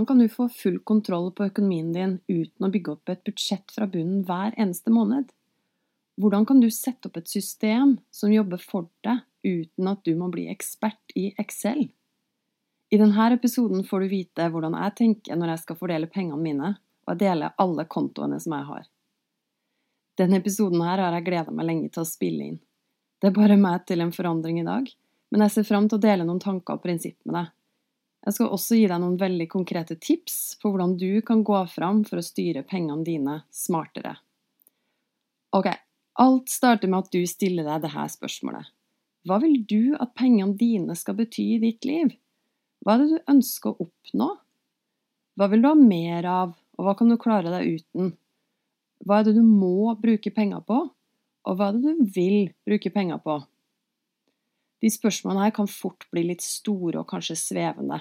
Hvordan 0.00 0.06
kan 0.06 0.18
du 0.18 0.28
få 0.28 0.48
full 0.48 0.78
kontroll 0.78 1.26
på 1.36 1.44
økonomien 1.44 1.90
din 1.92 2.12
uten 2.24 2.64
å 2.64 2.68
bygge 2.72 2.92
opp 2.94 3.10
et 3.12 3.20
budsjett 3.26 3.74
fra 3.74 3.84
bunnen 3.84 4.22
hver 4.24 4.54
eneste 4.56 4.88
måned? 4.88 5.26
Hvordan 6.16 6.46
kan 6.48 6.62
du 6.62 6.70
sette 6.72 7.10
opp 7.10 7.18
et 7.20 7.28
system 7.28 7.98
som 8.08 8.32
jobber 8.32 8.62
for 8.64 8.88
deg 9.04 9.20
uten 9.44 9.90
at 9.92 10.00
du 10.08 10.14
må 10.16 10.30
bli 10.32 10.46
ekspert 10.48 11.12
i 11.20 11.34
Excel? 11.36 11.90
I 12.88 13.02
denne 13.02 13.28
episoden 13.36 13.84
får 13.84 14.06
du 14.06 14.08
vite 14.14 14.48
hvordan 14.48 14.78
jeg 14.80 14.96
tenker 15.02 15.36
når 15.36 15.52
jeg 15.52 15.64
skal 15.66 15.80
fordele 15.82 16.08
pengene 16.08 16.40
mine, 16.48 16.72
og 17.04 17.12
jeg 17.12 17.20
deler 17.26 17.60
alle 17.60 17.84
kontoene 17.84 18.40
som 18.40 18.56
jeg 18.56 18.70
har. 18.72 18.90
Denne 20.16 20.40
episoden 20.40 20.80
her 20.80 21.04
har 21.04 21.20
jeg 21.20 21.28
gleda 21.28 21.52
meg 21.52 21.68
lenge 21.74 21.92
til 21.92 22.06
å 22.06 22.08
spille 22.08 22.48
inn. 22.54 22.60
Det 23.20 23.28
er 23.28 23.36
bare 23.36 23.60
meg 23.60 23.84
til 23.84 24.00
en 24.00 24.16
forandring 24.16 24.64
i 24.64 24.68
dag, 24.72 24.88
men 25.28 25.44
jeg 25.44 25.58
ser 25.58 25.72
fram 25.74 25.92
til 25.92 26.00
å 26.00 26.08
dele 26.08 26.24
noen 26.24 26.40
tanker 26.40 26.80
og 26.80 26.88
prinsipper 26.88 27.28
med 27.28 27.42
deg 27.42 27.56
jeg 28.20 28.36
skal 28.36 28.50
også 28.52 28.76
gi 28.76 28.88
deg 28.90 29.00
noen 29.00 29.16
veldig 29.20 29.46
konkrete 29.48 29.96
tips 29.96 30.58
på 30.60 30.72
hvordan 30.72 30.96
du 31.00 31.22
kan 31.24 31.44
gå 31.46 31.60
fram 31.72 32.02
for 32.08 32.20
å 32.20 32.24
styre 32.24 32.66
pengene 32.68 33.04
dine 33.06 33.36
smartere. 33.54 34.18
Ok, 35.56 35.70
alt 36.20 36.52
starter 36.52 36.90
med 36.90 37.06
at 37.06 37.14
du 37.14 37.24
stiller 37.26 37.64
deg 37.64 37.86
dette 37.86 38.04
spørsmålet. 38.12 38.68
Hva 39.24 39.40
vil 39.40 39.62
du 39.68 39.96
at 40.00 40.12
pengene 40.16 40.56
dine 40.56 40.96
skal 40.96 41.16
bety 41.16 41.46
i 41.56 41.62
ditt 41.62 41.88
liv? 41.88 42.12
Hva 42.84 42.94
er 42.94 43.02
det 43.02 43.08
du 43.10 43.32
ønsker 43.32 43.72
å 43.72 43.86
oppnå? 43.88 44.28
Hva 45.36 45.48
vil 45.48 45.64
du 45.64 45.68
ha 45.70 45.76
mer 45.76 46.28
av, 46.28 46.54
og 46.76 46.86
hva 46.86 46.94
kan 46.96 47.08
du 47.08 47.16
klare 47.20 47.52
deg 47.52 47.80
uten? 47.80 48.14
Hva 49.04 49.20
er 49.20 49.28
det 49.28 49.36
du 49.38 49.44
må 49.44 49.94
bruke 50.00 50.32
penger 50.32 50.60
på, 50.68 50.82
og 51.48 51.56
hva 51.56 51.70
er 51.70 51.78
det 51.78 51.96
du 51.96 52.04
vil 52.16 52.52
bruke 52.68 52.92
penger 52.92 53.20
på? 53.24 53.38
De 54.80 54.88
spørsmålene 54.92 55.46
her 55.46 55.54
kan 55.56 55.68
fort 55.68 56.06
bli 56.12 56.24
litt 56.30 56.44
store 56.44 57.02
og 57.02 57.08
kanskje 57.08 57.36
svevende. 57.36 58.00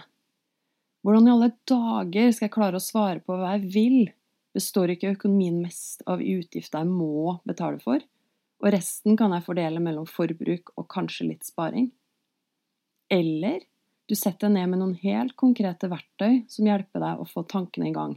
Hvordan 1.10 1.26
i 1.26 1.32
alle 1.34 1.48
dager 1.66 2.28
skal 2.30 2.46
jeg 2.46 2.54
klare 2.54 2.78
å 2.78 2.84
svare 2.86 3.22
på 3.26 3.34
hva 3.34 3.56
jeg 3.56 3.70
vil? 3.74 4.12
Består 4.54 4.92
ikke 4.94 5.16
økonomien 5.16 5.56
mest 5.58 6.04
av 6.06 6.22
utgifter 6.22 6.84
jeg 6.84 6.90
må 6.92 7.40
betale 7.50 7.82
for, 7.82 8.04
og 8.62 8.68
resten 8.76 9.18
kan 9.18 9.34
jeg 9.34 9.42
fordele 9.48 9.82
mellom 9.82 10.06
forbruk 10.06 10.70
og 10.76 10.86
kanskje 10.94 11.32
litt 11.32 11.50
sparing? 11.50 11.88
Eller 13.10 13.64
du 14.06 14.14
setter 14.14 14.52
deg 14.52 14.60
ned 14.60 14.70
med 14.70 14.82
noen 14.84 14.94
helt 15.02 15.34
konkrete 15.34 15.90
verktøy 15.90 16.44
som 16.46 16.70
hjelper 16.70 17.02
deg 17.02 17.24
å 17.24 17.26
få 17.32 17.42
tankene 17.50 17.90
i 17.90 17.96
gang. 17.98 18.14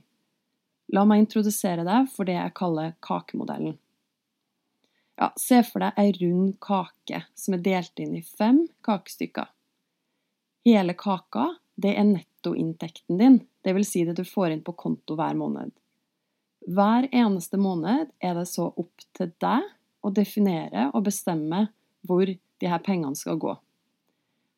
La 0.92 1.06
meg 1.08 1.24
introdusere 1.24 1.88
deg 1.88 2.12
for 2.12 2.28
det 2.28 2.36
jeg 2.36 2.56
kaller 2.60 2.92
kakemodellen. 3.00 3.80
Ja, 5.16 5.32
se 5.40 5.64
for 5.64 5.80
deg 5.80 5.96
ei 5.96 6.12
rund 6.20 6.60
kake 6.60 7.24
som 7.32 7.56
er 7.56 7.64
delt 7.64 8.04
inn 8.04 8.20
i 8.20 8.22
fem 8.36 8.66
kakestykker. 8.84 9.48
Hele 10.68 10.92
kaka, 10.92 11.54
det 11.74 11.94
er 11.96 12.08
nettoinntekten 12.08 13.18
din, 13.18 13.38
dvs. 13.64 13.88
Si 13.88 14.04
det 14.04 14.16
du 14.18 14.24
får 14.28 14.52
inn 14.52 14.64
på 14.64 14.74
konto 14.78 15.16
hver 15.18 15.36
måned. 15.38 15.72
Hver 16.68 17.08
eneste 17.10 17.58
måned 17.58 18.12
er 18.22 18.34
det 18.38 18.46
så 18.50 18.68
opp 18.70 19.06
til 19.16 19.32
deg 19.42 19.66
å 20.02 20.10
definere 20.14 20.90
og 20.92 21.06
bestemme 21.08 21.66
hvor 22.06 22.26
de 22.26 22.70
her 22.70 22.82
pengene 22.82 23.18
skal 23.18 23.38
gå. 23.42 23.54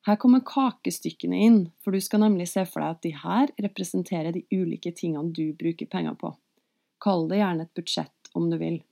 Her 0.05 0.19
kommer 0.21 0.43
kakestykkene 0.45 1.39
inn, 1.47 1.61
for 1.81 1.97
du 1.97 2.01
skal 2.05 2.21
nemlig 2.27 2.51
se 2.51 2.67
for 2.69 2.85
deg 2.85 2.91
at 2.93 3.05
de 3.07 3.13
her 3.23 3.53
representerer 3.65 4.35
de 4.37 4.45
ulike 4.53 4.93
tingene 4.93 5.33
du 5.33 5.55
bruker 5.57 5.89
penger 5.89 6.19
på. 6.21 6.35
Kall 7.01 7.25
det 7.31 7.41
gjerne 7.41 7.65
et 7.65 7.79
budsjett 7.79 8.35
om 8.37 8.51
du 8.53 8.59
vil. 8.61 8.83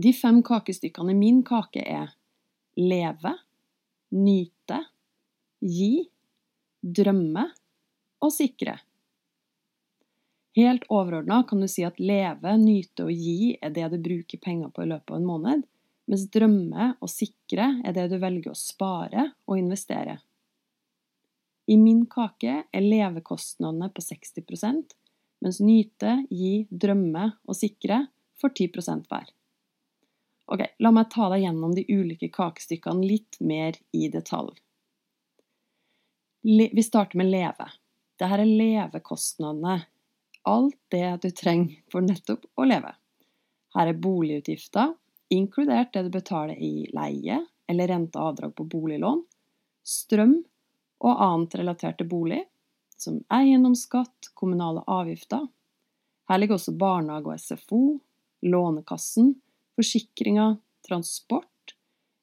De 0.00 0.14
fem 0.16 0.40
kakestykkene 0.46 1.12
i 1.12 1.18
min 1.18 1.42
kake 1.44 1.82
er 1.84 2.14
leve, 2.80 3.34
nyte, 4.16 4.78
gi, 5.60 6.08
drømme 6.80 7.46
og 8.20 8.32
sikre. 8.34 8.78
Helt 10.56 10.86
overordna 10.90 11.42
kan 11.48 11.62
du 11.62 11.68
si 11.70 11.84
at 11.86 12.00
leve, 12.02 12.56
nyte 12.58 13.06
og 13.06 13.12
gi 13.14 13.54
er 13.62 13.74
det 13.74 13.86
du 13.92 14.00
bruker 14.02 14.40
penger 14.42 14.72
på 14.74 14.84
i 14.84 14.90
løpet 14.90 15.14
av 15.14 15.20
en 15.20 15.28
måned, 15.28 15.66
mens 16.10 16.26
drømme 16.34 16.94
og 16.98 17.12
sikre 17.12 17.76
er 17.86 17.94
det 17.94 18.08
du 18.10 18.18
velger 18.18 18.50
å 18.50 18.58
spare 18.58 19.30
og 19.46 19.60
investere. 19.60 20.18
I 21.70 21.76
min 21.78 22.02
kake 22.10 22.64
er 22.66 22.82
levekostnadene 22.82 23.92
på 23.94 24.02
60% 24.02 24.96
mens 25.40 25.60
nyte, 25.64 26.24
gi, 26.30 26.66
drømme 26.70 27.30
og 27.48 27.56
sikre 27.56 28.04
får 28.40 28.56
10 28.56 29.06
hver. 29.08 29.30
Ok, 30.50 30.64
la 30.82 30.90
meg 30.92 31.10
ta 31.12 31.28
deg 31.32 31.44
gjennom 31.44 31.74
de 31.76 31.84
ulike 31.88 32.28
kakestykkene 32.34 33.06
litt 33.06 33.38
mer 33.40 33.78
i 33.94 34.08
detalj. 34.12 34.58
Vi 36.42 36.82
starter 36.82 37.18
med 37.18 37.26
leve. 37.26 37.66
Dette 38.18 38.36
er 38.36 38.44
levekostnadene. 38.48 39.82
Alt 40.48 40.78
det 40.88 41.18
du 41.20 41.30
trenger 41.36 41.82
for 41.92 42.00
nettopp 42.00 42.46
å 42.56 42.64
leve. 42.64 42.94
Her 43.76 43.90
er 43.90 43.98
boligutgifter, 44.00 44.94
inkludert 45.28 45.92
det 45.92 46.06
du 46.06 46.10
betaler 46.14 46.56
i 46.56 46.88
leie 46.96 47.42
eller 47.68 47.92
rente 47.92 48.18
og 48.18 48.32
avdrag 48.32 48.54
på 48.56 48.66
boliglån, 48.72 49.20
strøm 49.84 50.38
og 51.04 51.22
annet 51.26 51.54
relatert 51.60 52.00
til 52.00 52.08
bolig, 52.08 52.40
som 52.96 53.20
eiendomsskatt, 53.30 54.32
kommunale 54.34 54.82
avgifter. 54.90 55.44
Her 56.28 56.40
ligger 56.40 56.56
også 56.56 56.74
barnehage 56.80 57.30
og 57.30 57.40
SFO, 57.40 57.84
Lånekassen, 58.42 59.34
forsikringer, 59.76 60.56
transport, 60.88 61.76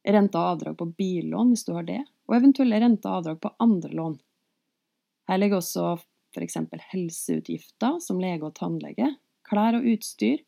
rente 0.10 0.42
og 0.42 0.56
avdrag 0.58 0.78
på 0.82 0.90
billån 0.98 1.54
hvis 1.54 1.68
du 1.70 1.76
har 1.78 1.86
det, 1.86 2.02
og 2.28 2.36
eventuelle 2.38 2.80
renter 2.84 3.10
og 3.10 3.22
avdrag 3.22 3.42
på 3.44 3.54
andre 3.64 3.92
lån. 3.96 4.18
Her 5.28 5.40
ligger 5.42 5.62
også 5.62 5.98
f.eks. 6.36 6.58
helseutgifter 6.92 8.00
som 8.04 8.20
lege 8.22 8.46
og 8.48 8.56
tannlege, 8.60 9.14
klær 9.48 9.80
og 9.80 9.88
utstyr, 9.88 10.44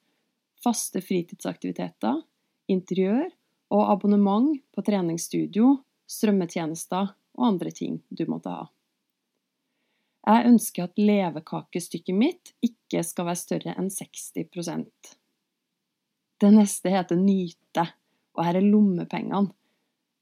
faste 0.63 1.01
fritidsaktiviteter, 1.03 2.19
interiør 2.69 3.29
og 3.75 3.85
abonnement 3.93 4.57
på 4.75 4.83
treningsstudio, 4.85 5.77
strømmetjenester 6.09 7.13
og 7.39 7.47
andre 7.47 7.71
ting 7.75 8.01
du 8.09 8.25
måtte 8.27 8.51
ha. 8.51 8.67
Jeg 10.29 10.51
ønsker 10.51 10.85
at 10.85 10.99
levekakestykket 10.99 12.15
mitt 12.15 12.51
ikke 12.65 13.01
skal 13.07 13.29
være 13.29 13.39
større 13.39 13.75
enn 13.79 13.87
60% 13.93 15.15
det 16.39 16.51
neste 16.55 16.91
heter 16.93 17.19
nyte, 17.19 17.83
og 18.37 18.45
her 18.47 18.59
er 18.59 18.65
lommepengene. 18.65 19.51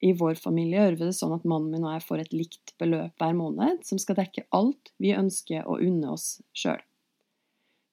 I 0.05 0.11
vår 0.13 0.35
familie 0.37 0.83
gjør 0.83 0.97
vi 0.99 1.07
det 1.07 1.15
sånn 1.17 1.33
at 1.33 1.45
mannen 1.49 1.71
min 1.73 1.85
og 1.87 1.95
jeg 1.95 2.05
får 2.05 2.21
et 2.21 2.35
likt 2.35 2.73
beløp 2.81 3.17
hver 3.17 3.33
måned, 3.37 3.81
som 3.87 3.97
skal 4.01 4.19
dekke 4.19 4.45
alt 4.53 4.91
vi 5.01 5.15
ønsker 5.17 5.65
å 5.65 5.79
unne 5.81 6.11
oss 6.13 6.35
sjøl. 6.53 6.81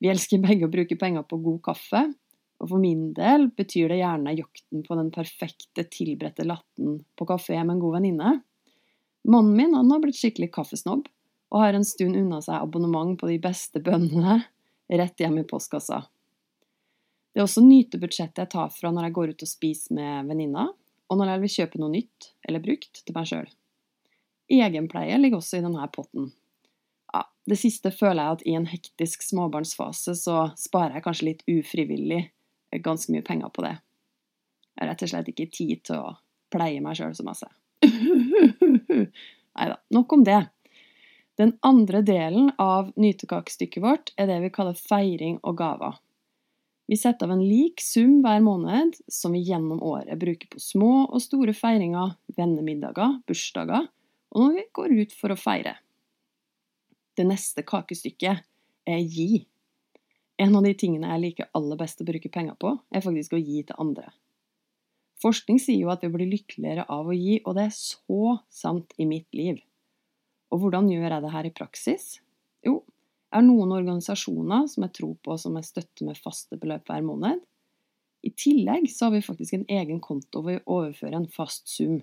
Vi 0.05 0.11
elsker 0.13 0.43
begge 0.43 0.69
å 0.69 0.73
bruke 0.73 0.99
penger 1.01 1.25
på 1.25 1.39
god 1.41 1.63
kaffe, 1.65 2.03
og 2.61 2.71
for 2.71 2.81
min 2.81 3.09
del 3.17 3.49
betyr 3.57 3.89
det 3.91 4.03
gjerne 4.03 4.37
jakten 4.37 4.85
på 4.85 4.99
den 4.99 5.11
perfekte, 5.15 5.87
tilberedte 5.89 6.45
latten 6.47 7.01
på 7.17 7.27
kafé 7.29 7.57
med 7.63 7.77
en 7.77 7.83
god 7.83 7.97
venninne. 7.99 8.35
Mannen 9.25 9.57
min 9.57 9.73
han 9.77 9.91
har 9.93 10.03
blitt 10.05 10.21
skikkelig 10.21 10.51
kaffesnobb, 10.53 11.09
og 11.55 11.63
har 11.63 11.77
en 11.77 11.87
stund 11.87 12.19
unna 12.19 12.41
seg 12.45 12.59
abonnement 12.59 13.17
på 13.21 13.31
de 13.31 13.39
beste 13.41 13.81
bønnene 13.85 14.43
rett 14.93 15.21
hjem 15.21 15.41
i 15.41 15.49
postkassa. 15.49 16.03
Det 17.33 17.41
er 17.41 17.47
også 17.47 17.65
nytebudsjettet 17.65 18.45
jeg 18.45 18.53
tar 18.53 18.73
fra 18.75 18.93
når 18.93 19.09
jeg 19.09 19.15
går 19.17 19.33
ut 19.33 19.45
og 19.47 19.51
spiser 19.51 19.97
med 19.97 20.29
venninna, 20.29 20.69
og 21.15 21.21
når 21.21 21.31
jeg 21.31 21.43
vil 21.43 21.53
kjøpe 21.55 21.81
noe 21.81 21.93
nytt 21.93 22.33
eller 22.49 22.63
brukt 22.65 23.01
til 23.01 23.15
meg 23.15 23.29
sjøl. 23.31 23.51
Egenpleie 24.51 25.19
ligger 25.21 25.39
også 25.39 25.61
i 25.61 25.65
denne 25.65 25.87
potten. 25.95 26.33
Ja, 27.15 27.23
det 27.47 27.59
siste 27.61 27.93
føler 27.95 28.21
jeg 28.21 28.37
at 28.37 28.47
i 28.51 28.57
en 28.59 28.67
hektisk 28.69 29.23
småbarnsfase 29.23 30.17
så 30.19 30.49
sparer 30.59 30.99
jeg 30.99 31.07
kanskje 31.07 31.29
litt 31.31 31.45
ufrivillig 31.47 32.25
ganske 32.83 33.15
mye 33.15 33.23
penger 33.23 33.53
på 33.55 33.63
det. 33.63 33.77
Jeg 34.75 34.83
har 34.83 34.91
rett 34.91 35.05
og 35.07 35.13
slett 35.13 35.31
ikke 35.31 35.51
tid 35.55 35.85
til 35.87 36.03
å 36.03 36.17
pleie 36.51 36.83
meg 36.83 36.99
sjøl 36.99 37.15
så 37.15 37.27
masse. 37.27 37.47
Nei 39.55 39.69
da, 39.71 39.79
nok 39.95 40.17
om 40.17 40.25
det. 40.27 40.41
Den 41.39 41.55
andre 41.67 42.03
delen 42.07 42.51
av 42.59 42.91
nytekakestykket 42.99 43.83
vårt 43.83 44.11
er 44.19 44.27
det 44.31 44.41
vi 44.43 44.53
kaller 44.55 44.79
feiring 44.79 45.39
og 45.47 45.59
gaver. 45.63 46.01
Vi 46.87 46.99
setter 47.01 47.27
av 47.27 47.33
en 47.33 47.45
lik 47.45 47.81
sum 47.81 48.19
hver 48.25 48.43
måned 48.45 48.99
som 49.09 49.33
vi 49.33 49.41
gjennom 49.47 49.81
året 49.83 50.21
bruker 50.21 50.51
på 50.53 50.61
små 50.61 51.07
og 51.07 51.23
store 51.25 51.55
feiringer, 51.57 52.13
vennemiddager, 52.37 53.21
bursdager 53.29 53.89
og 54.35 54.43
når 54.43 54.55
vi 54.59 54.65
går 54.75 54.95
ut 55.01 55.15
for 55.15 55.33
å 55.33 55.39
feire. 55.39 55.77
Det 57.15 57.25
neste 57.27 57.63
kakestykket 57.67 58.43
er 58.91 59.03
gi. 59.07 59.45
En 60.43 60.57
av 60.59 60.67
de 60.67 60.75
tingene 60.75 61.13
jeg 61.13 61.23
liker 61.23 61.51
aller 61.55 61.79
best 61.79 62.03
å 62.03 62.07
bruke 62.09 62.31
penger 62.35 62.59
på, 62.59 62.75
er 62.91 63.05
faktisk 63.05 63.37
å 63.37 63.41
gi 63.41 63.63
til 63.63 63.79
andre. 63.79 64.11
Forskning 65.23 65.61
sier 65.63 65.79
jo 65.79 65.93
at 65.95 66.03
vi 66.03 66.11
blir 66.13 66.29
lykkeligere 66.29 66.89
av 66.91 67.07
å 67.09 67.15
gi, 67.15 67.39
og 67.47 67.55
det 67.57 67.69
er 67.69 67.77
så 67.77 68.35
sant 68.53 68.91
i 68.99 69.07
mitt 69.09 69.31
liv. 69.33 69.63
Og 70.51 70.65
hvordan 70.65 70.91
gjør 70.91 71.07
jeg 71.07 71.25
det 71.25 71.33
her 71.37 71.47
i 71.47 71.55
praksis? 71.55 72.09
Jo, 72.67 72.81
har 73.35 73.45
noen 73.47 73.75
organisasjoner 73.75 74.69
som 74.71 74.87
jeg 74.87 74.95
tror 75.01 75.15
på 75.25 75.37
som 75.41 75.59
jeg 75.59 75.69
støtter 75.69 76.09
med 76.09 76.21
faste 76.21 76.59
beløp 76.61 76.89
hver 76.91 77.05
måned. 77.07 77.43
I 78.25 78.31
tillegg 78.39 78.89
så 78.93 79.09
har 79.09 79.17
vi 79.17 79.25
faktisk 79.27 79.57
en 79.59 79.69
egen 79.69 80.01
konto 80.01 80.41
hvor 80.41 80.55
vi 80.55 80.65
overfører 80.65 81.19
en 81.19 81.31
fast 81.31 81.69
sum. 81.69 81.99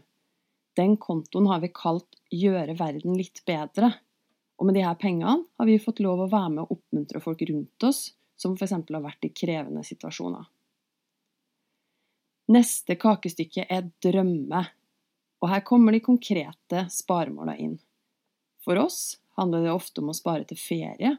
Den 0.78 0.96
kontoen 1.02 1.50
har 1.52 1.64
vi 1.64 1.72
kalt 1.74 2.20
Gjøre 2.32 2.78
verden 2.80 3.18
litt 3.20 3.42
bedre. 3.44 3.90
Og 4.62 4.68
med 4.70 4.78
de 4.78 4.86
her 4.86 4.96
pengene 4.96 5.42
har 5.60 5.68
vi 5.68 5.82
fått 5.84 6.00
lov 6.00 6.22
å 6.24 6.30
være 6.32 6.52
med 6.54 6.62
og 6.64 6.78
oppmuntre 6.78 7.20
folk 7.24 7.42
rundt 7.50 7.88
oss 7.88 8.12
som 8.40 8.54
f.eks. 8.56 8.76
har 8.78 9.04
vært 9.04 9.28
i 9.28 9.34
krevende 9.36 9.84
situasjoner. 9.84 10.46
Neste 12.52 12.96
kakestykke 13.00 13.66
er 13.70 13.90
drømme, 14.04 14.62
og 15.42 15.50
her 15.52 15.64
kommer 15.68 15.96
de 15.96 16.02
konkrete 16.04 16.86
sparemåla 16.94 17.58
inn. 17.60 17.76
For 18.64 18.80
oss 18.82 19.22
handler 19.42 19.66
det 19.66 19.74
ofte 19.74 20.04
om 20.04 20.12
å 20.14 20.18
spare 20.18 20.46
til 20.48 20.60
ferie, 20.62 21.16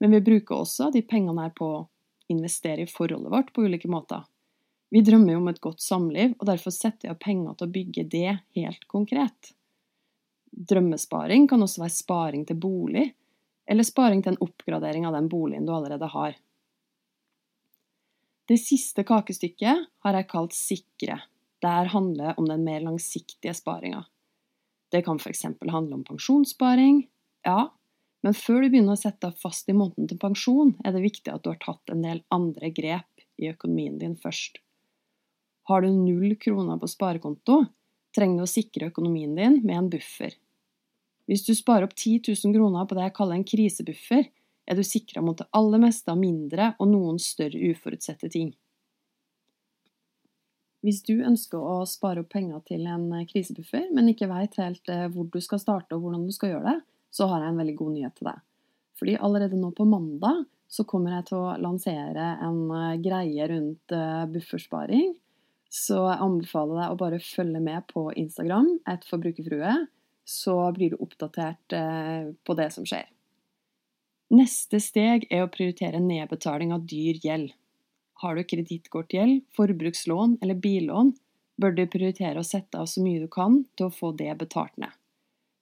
men 0.00 0.16
vi 0.16 0.20
bruker 0.26 0.58
også 0.58 0.90
de 0.94 1.04
pengene 1.06 1.46
her 1.46 1.54
på 1.56 1.70
å 1.76 1.86
investere 2.32 2.84
i 2.84 2.90
forholdet 2.90 3.32
vårt 3.32 3.54
på 3.54 3.64
ulike 3.66 3.90
måter. 3.90 4.24
Vi 4.90 5.04
drømmer 5.06 5.36
jo 5.36 5.40
om 5.42 5.48
et 5.52 5.62
godt 5.62 5.82
samliv, 5.84 6.34
og 6.38 6.48
derfor 6.48 6.74
setter 6.74 7.08
jeg 7.08 7.14
av 7.14 7.22
penger 7.22 7.56
til 7.56 7.68
å 7.68 7.74
bygge 7.74 8.04
det 8.10 8.30
helt 8.58 8.86
konkret. 8.90 9.52
Drømmesparing 10.50 11.46
kan 11.50 11.62
også 11.62 11.84
være 11.84 11.94
sparing 11.94 12.46
til 12.48 12.58
bolig, 12.58 13.06
eller 13.70 13.86
sparing 13.86 14.24
til 14.24 14.34
en 14.34 14.42
oppgradering 14.42 15.06
av 15.06 15.14
den 15.14 15.28
boligen 15.30 15.68
du 15.68 15.74
allerede 15.76 16.08
har. 16.10 16.34
Det 18.50 18.58
siste 18.58 19.04
kakestykket 19.06 19.84
har 20.02 20.16
jeg 20.18 20.30
kalt 20.32 20.56
sikre. 20.58 21.20
Der 21.62 21.92
handler 21.92 22.34
om 22.40 22.48
den 22.50 22.64
mer 22.66 22.82
langsiktige 22.82 23.54
sparinga. 23.54 24.02
Det 24.90 25.04
kan 25.06 25.20
f.eks. 25.22 25.44
handle 25.70 26.00
om 26.00 26.02
pensjonssparing. 26.08 27.04
Ja, 27.46 27.70
men 28.20 28.36
før 28.36 28.64
du 28.64 28.68
begynner 28.68 28.96
å 28.96 29.00
sette 29.00 29.30
deg 29.30 29.40
fast 29.40 29.68
i 29.72 29.76
måneden 29.76 30.10
til 30.10 30.20
pensjon, 30.20 30.74
er 30.84 30.92
det 30.92 31.04
viktig 31.04 31.32
at 31.32 31.44
du 31.44 31.52
har 31.52 31.60
tatt 31.62 31.92
en 31.92 32.04
del 32.04 32.22
andre 32.34 32.72
grep 32.76 33.24
i 33.40 33.48
økonomien 33.48 33.96
din 34.00 34.16
først. 34.20 34.60
Har 35.70 35.84
du 35.84 35.92
null 35.94 36.34
kroner 36.40 36.80
på 36.80 36.88
sparekonto, 36.90 37.62
trenger 38.16 38.42
du 38.42 38.44
å 38.44 38.50
sikre 38.50 38.90
økonomien 38.90 39.32
din 39.38 39.60
med 39.62 39.76
en 39.76 39.90
buffer. 39.92 40.34
Hvis 41.30 41.46
du 41.46 41.54
sparer 41.54 41.86
opp 41.86 41.94
10 41.94 42.26
000 42.26 42.56
kroner 42.56 42.88
på 42.90 42.96
det 42.98 43.06
jeg 43.06 43.16
kaller 43.16 43.38
en 43.38 43.46
krisebuffer, 43.46 44.26
er 44.70 44.78
du 44.78 44.82
sikra 44.86 45.22
mot 45.24 45.38
det 45.38 45.48
aller 45.56 45.82
meste 45.82 46.10
av 46.12 46.18
mindre 46.20 46.72
og 46.78 46.90
noen 46.90 47.20
større 47.22 47.70
uforutsette 47.70 48.28
ting. 48.30 48.52
Hvis 50.84 51.02
du 51.04 51.20
ønsker 51.26 51.60
å 51.60 51.82
spare 51.88 52.22
opp 52.22 52.30
penger 52.32 52.62
til 52.68 52.86
en 52.88 53.10
krisebuffer, 53.28 53.90
men 53.94 54.08
ikke 54.12 54.30
veit 54.30 54.56
helt 54.60 54.88
eh, 54.88 55.08
hvor 55.12 55.26
du 55.28 55.40
skal 55.44 55.60
starte 55.60 55.96
og 55.96 56.06
hvordan 56.06 56.24
du 56.26 56.32
skal 56.32 56.54
gjøre 56.54 56.72
det, 56.72 56.78
så 57.10 57.26
har 57.30 57.44
jeg 57.44 57.52
en 57.52 57.60
veldig 57.60 57.76
god 57.78 57.96
nyhet 57.96 58.16
til 58.18 58.30
deg. 58.30 58.44
Fordi 59.00 59.16
allerede 59.18 59.58
nå 59.58 59.72
på 59.76 59.88
mandag 59.88 60.44
så 60.70 60.84
kommer 60.86 61.16
jeg 61.16 61.30
til 61.30 61.40
å 61.40 61.56
lansere 61.58 62.34
en 62.46 62.62
eh, 62.76 63.00
greie 63.02 63.48
rundt 63.50 63.96
eh, 63.96 64.28
buffersparing 64.30 65.14
så 65.70 66.00
jeg 66.02 66.18
anbefaler 66.24 66.80
deg 66.80 66.92
å 66.92 66.98
bare 66.98 67.22
følge 67.22 67.62
med 67.62 67.86
på 67.92 68.08
Instagram, 68.18 68.72
et 68.90 69.06
forbrukerfrue, 69.06 69.76
så 70.26 70.56
blir 70.74 70.92
du 70.92 70.98
oppdatert 70.98 71.74
eh, 71.78 72.32
på 72.46 72.56
det 72.58 72.68
som 72.74 72.86
skjer. 72.86 73.06
Neste 74.34 74.80
steg 74.82 75.28
er 75.30 75.44
å 75.44 75.50
prioritere 75.50 76.02
nedbetaling 76.02 76.74
av 76.74 76.82
dyr 76.90 77.18
gjeld. 77.22 77.54
Har 78.22 78.36
du 78.36 78.42
kredittkortgjeld, 78.44 79.46
forbrukslån 79.54 80.40
eller 80.42 80.58
billån, 80.58 81.14
bør 81.60 81.76
du 81.76 81.84
prioritere 81.90 82.42
å 82.42 82.46
sette 82.46 82.78
av 82.78 82.90
så 82.90 83.02
mye 83.04 83.22
du 83.22 83.30
kan 83.30 83.62
til 83.78 83.88
å 83.88 83.94
få 83.94 84.10
det 84.18 84.32
betalt 84.42 84.74
ned. 84.80 84.90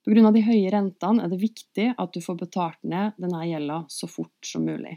Pga. 0.09 0.31
de 0.33 0.41
høye 0.41 0.69
rentene 0.73 1.21
er 1.21 1.29
det 1.29 1.37
viktig 1.37 1.91
at 2.01 2.15
du 2.15 2.21
får 2.23 2.39
betalt 2.39 2.79
ned 2.81 3.13
denne 3.21 3.43
gjelda 3.45 3.83
så 3.93 4.07
fort 4.09 4.45
som 4.45 4.63
mulig. 4.65 4.95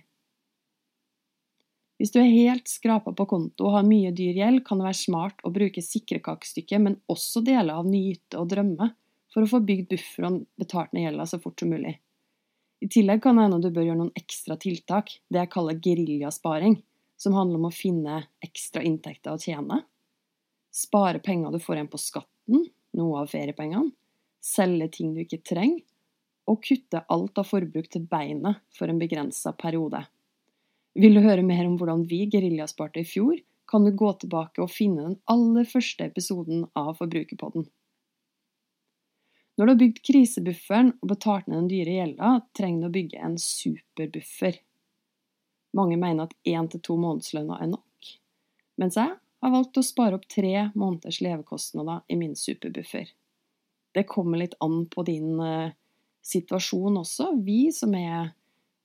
Hvis 2.01 2.15
du 2.15 2.19
er 2.23 2.33
helt 2.33 2.71
skrapa 2.71 3.13
på 3.15 3.27
konto 3.29 3.69
og 3.69 3.77
har 3.77 3.85
mye 3.87 4.11
dyr 4.17 4.41
gjeld, 4.41 4.63
kan 4.65 4.81
det 4.81 4.89
være 4.89 4.99
smart 5.03 5.45
å 5.45 5.53
bruke 5.53 5.85
sikrekakestykket, 5.85 6.81
men 6.81 6.97
også 7.13 7.45
deler 7.45 7.77
av 7.77 7.87
nyte 7.87 8.41
og 8.41 8.49
drømme, 8.51 8.89
for 9.33 9.45
å 9.45 9.51
få 9.53 9.61
bygd 9.69 9.93
buffer 9.93 10.27
og 10.27 10.41
betalt 10.59 10.97
ned 10.97 11.07
gjelda 11.07 11.29
så 11.29 11.39
fort 11.45 11.61
som 11.61 11.71
mulig. 11.71 11.93
I 12.83 12.89
tillegg 12.91 13.23
kan 13.23 13.37
det 13.39 13.47
hende 13.47 13.61
du 13.63 13.71
bør 13.71 13.87
gjøre 13.87 14.01
noen 14.01 14.19
ekstra 14.19 14.57
tiltak, 14.59 15.13
det 15.31 15.45
jeg 15.45 15.53
kaller 15.53 15.79
geriljasparing, 15.85 16.81
som 17.21 17.37
handler 17.39 17.61
om 17.61 17.69
å 17.69 17.77
finne 17.77 18.25
ekstra 18.43 18.83
inntekter 18.83 19.37
å 19.37 19.45
tjene, 19.45 19.85
spare 20.75 21.21
penger 21.23 21.53
du 21.53 21.61
får 21.63 21.79
igjen 21.79 21.93
på 21.93 22.01
skatten, 22.01 22.65
noe 22.99 23.23
av 23.23 23.31
feriepengene, 23.31 23.93
selge 24.43 24.89
ting 24.99 25.15
du 25.15 25.23
ikke 25.23 25.43
trenger, 25.47 25.85
og 26.51 26.65
kutte 26.67 27.05
alt 27.13 27.39
av 27.39 27.47
forbruk 27.47 27.87
til 27.93 28.07
beinet 28.11 28.59
for 28.75 28.91
en 28.91 28.99
begrensa 28.99 29.53
periode. 29.55 30.03
Vil 30.99 31.15
du 31.17 31.23
høre 31.25 31.45
mer 31.47 31.65
om 31.69 31.79
hvordan 31.81 32.03
vi 32.11 32.25
geriljasparte 32.33 33.01
i 33.01 33.09
fjor, 33.09 33.39
kan 33.71 33.87
du 33.87 33.93
gå 33.97 34.11
tilbake 34.21 34.61
og 34.61 34.73
finne 34.73 35.07
den 35.07 35.21
aller 35.33 35.65
første 35.65 36.05
episoden 36.11 36.67
av 36.77 36.99
Forbrukerpodden. 36.99 37.65
Når 39.57 39.67
du 39.67 39.73
har 39.73 39.81
bygd 39.81 40.03
krisebufferen 40.05 40.93
og 40.99 41.09
betalt 41.13 41.49
ned 41.49 41.63
den 41.63 41.71
dyre 41.71 41.97
gjelda, 41.97 42.35
trenger 42.57 42.83
du 42.83 42.89
å 42.89 42.95
bygge 42.97 43.23
en 43.25 43.39
superbuffer. 43.41 44.59
Mange 45.77 45.97
mener 46.01 46.29
at 46.29 46.37
én 46.49 46.69
til 46.73 46.83
to 46.85 46.99
månedslønner 47.01 47.65
er 47.65 47.73
nok, 47.73 48.13
mens 48.81 48.99
jeg 49.01 49.15
har 49.17 49.55
valgt 49.55 49.79
å 49.81 49.85
spare 49.87 50.19
opp 50.19 50.29
tre 50.29 50.69
måneders 50.75 51.23
levekostnader 51.25 52.05
i 52.13 52.19
min 52.21 52.37
superbuffer. 52.37 53.09
Det 53.93 54.07
kommer 54.09 54.41
litt 54.41 54.55
an 54.65 54.87
på 54.91 55.05
din 55.07 55.41
uh, 55.41 55.75
situasjon 56.25 57.01
også. 57.03 57.33
Vi 57.45 57.67
som 57.75 57.95
er 57.99 58.33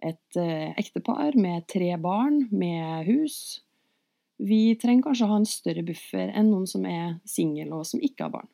et 0.03 0.37
eh, 0.37 0.73
ektepar 0.77 1.33
med 1.39 1.65
tre 1.69 1.95
barn, 1.97 2.43
med 2.51 3.07
hus. 3.07 3.63
Vi 4.37 4.75
trenger 4.77 5.07
kanskje 5.07 5.25
å 5.25 5.31
ha 5.31 5.39
en 5.41 5.49
større 5.49 5.83
buffer 5.85 6.29
enn 6.29 6.51
noen 6.51 6.67
som 6.69 6.85
er 6.85 7.17
singel 7.25 7.73
og 7.73 7.87
som 7.89 8.03
ikke 8.03 8.27
har 8.27 8.35
barn. 8.35 8.49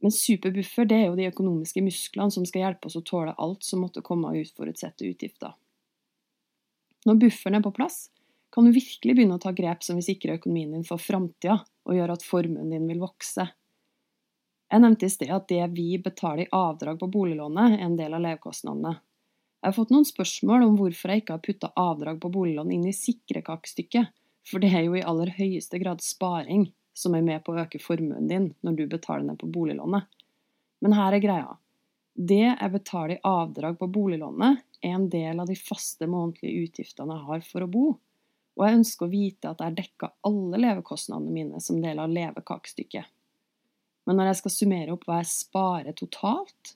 Men 0.00 0.14
superbuffer 0.14 0.86
det 0.88 0.96
er 0.96 1.08
jo 1.10 1.18
de 1.18 1.26
økonomiske 1.28 1.82
musklene 1.84 2.32
som 2.32 2.46
skal 2.48 2.64
hjelpe 2.64 2.88
oss 2.88 2.96
å 2.96 3.04
tåle 3.04 3.34
alt 3.36 3.66
som 3.66 3.82
måtte 3.84 4.04
komme 4.06 4.30
av 4.30 4.38
uforutsette 4.38 5.04
utgifter. 5.04 5.52
Når 7.08 7.20
bufferen 7.20 7.58
er 7.58 7.64
på 7.64 7.74
plass, 7.74 8.06
kan 8.54 8.66
du 8.66 8.72
virkelig 8.74 9.16
begynne 9.16 9.36
å 9.36 9.42
ta 9.42 9.52
grep 9.56 9.84
som 9.84 9.98
vil 9.98 10.06
sikre 10.06 10.38
økonomien 10.38 10.72
din 10.74 10.86
for 10.86 11.02
framtida 11.02 11.60
og 11.86 11.96
gjøre 11.96 12.16
at 12.16 12.24
formuen 12.26 12.72
din 12.72 12.88
vil 12.88 13.02
vokse. 13.02 13.44
Jeg 14.70 14.82
nevnte 14.84 15.06
i 15.06 15.10
sted 15.10 15.30
at 15.34 15.48
det 15.50 15.64
vi 15.74 15.96
betaler 15.98 16.44
i 16.44 16.52
avdrag 16.54 17.00
på 17.00 17.08
boliglånet, 17.10 17.74
er 17.74 17.86
en 17.86 17.96
del 17.98 18.14
av 18.14 18.22
levekostnadene. 18.22 18.92
Jeg 19.60 19.68
har 19.68 19.76
fått 19.76 19.90
noen 19.92 20.06
spørsmål 20.08 20.62
om 20.64 20.76
hvorfor 20.78 21.12
jeg 21.12 21.24
ikke 21.24 21.34
har 21.36 21.42
putta 21.44 21.72
avdrag 21.76 22.20
på 22.22 22.30
boliglån 22.32 22.70
inn 22.72 22.86
i 22.88 22.94
sikrekakestykket, 22.96 24.12
for 24.46 24.62
det 24.62 24.70
er 24.72 24.86
jo 24.86 24.94
i 24.96 25.02
aller 25.04 25.34
høyeste 25.36 25.80
grad 25.82 26.00
sparing 26.04 26.70
som 26.96 27.16
er 27.18 27.26
med 27.26 27.42
på 27.44 27.52
å 27.52 27.64
øke 27.64 27.82
formuen 27.82 28.30
din 28.30 28.52
når 28.64 28.78
du 28.78 28.84
betaler 28.94 29.26
ned 29.26 29.40
på 29.42 29.50
boliglånet. 29.52 30.06
Men 30.80 30.96
her 30.96 31.18
er 31.18 31.24
greia. 31.24 31.58
Det 32.14 32.42
jeg 32.46 32.72
betaler 32.72 33.16
i 33.16 33.22
avdrag 33.26 33.78
på 33.80 33.90
boliglånet, 33.90 34.62
er 34.80 34.96
en 34.96 35.10
del 35.12 35.42
av 35.42 35.50
de 35.50 35.58
faste 35.58 36.06
månedlige 36.08 36.66
utgiftene 36.70 37.18
jeg 37.18 37.26
har 37.26 37.42
for 37.44 37.66
å 37.66 37.72
bo, 37.74 37.86
og 38.56 38.64
jeg 38.64 38.78
ønsker 38.78 39.06
å 39.06 39.12
vite 39.12 39.50
at 39.50 39.60
jeg 39.64 39.76
dekker 39.76 40.14
alle 40.30 40.60
levekostnadene 40.62 41.34
mine 41.34 41.60
som 41.64 41.82
del 41.82 42.00
av 42.00 42.12
levekakestykket. 42.12 43.08
Men 44.08 44.18
når 44.18 44.30
jeg 44.30 44.40
skal 44.40 44.54
summere 44.54 44.94
opp 44.94 45.06
hva 45.08 45.20
jeg 45.20 45.32
sparer 45.32 45.96
totalt, 45.96 46.74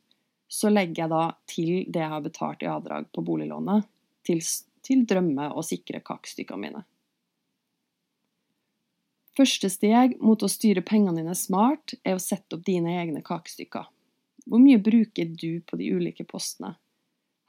så 0.48 0.70
legger 0.70 1.04
jeg 1.04 1.12
da 1.12 1.22
til 1.50 1.70
det 1.90 2.02
jeg 2.02 2.12
har 2.12 2.24
betalt 2.24 2.62
i 2.62 2.70
avdrag 2.70 3.08
på 3.14 3.24
boliglånet, 3.26 3.86
til, 4.24 4.40
til 4.84 5.06
drømme- 5.08 5.50
og 5.52 5.64
sikre 5.66 6.02
kakestykkene 6.04 6.60
mine. 6.60 6.84
Første 9.34 9.66
steg 9.72 10.14
mot 10.22 10.42
å 10.46 10.50
styre 10.50 10.84
pengene 10.86 11.18
dine 11.18 11.34
smart 11.34 11.96
er 12.06 12.14
å 12.14 12.22
sette 12.22 12.54
opp 12.54 12.62
dine 12.68 12.92
egne 13.00 13.24
kakestykker. 13.26 13.88
Hvor 14.46 14.60
mye 14.62 14.78
bruker 14.78 15.32
du 15.32 15.58
på 15.66 15.78
de 15.80 15.90
ulike 15.96 16.26
postene? 16.28 16.76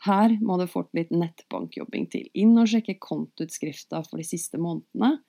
Her 0.06 0.34
må 0.42 0.58
det 0.58 0.70
fort 0.72 0.90
litt 0.98 1.12
nettbankjobbing 1.14 2.08
til. 2.14 2.26
Inn 2.38 2.58
og 2.62 2.70
sjekke 2.72 2.98
kontoutskrifta 3.02 4.02
for 4.06 4.22
de 4.22 4.26
siste 4.28 4.60
månedene, 4.62 5.20